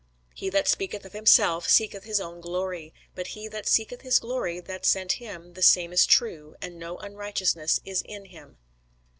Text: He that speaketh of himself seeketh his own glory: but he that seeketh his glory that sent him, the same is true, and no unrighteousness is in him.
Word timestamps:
He 0.33 0.49
that 0.49 0.67
speaketh 0.67 1.05
of 1.05 1.13
himself 1.13 1.69
seeketh 1.69 2.05
his 2.05 2.19
own 2.19 2.41
glory: 2.41 2.91
but 3.13 3.27
he 3.37 3.47
that 3.49 3.67
seeketh 3.67 4.01
his 4.01 4.17
glory 4.17 4.59
that 4.59 4.83
sent 4.83 5.11
him, 5.21 5.53
the 5.53 5.61
same 5.61 5.93
is 5.93 6.07
true, 6.07 6.55
and 6.59 6.79
no 6.79 6.97
unrighteousness 6.97 7.79
is 7.85 8.01
in 8.01 8.25
him. 8.25 8.57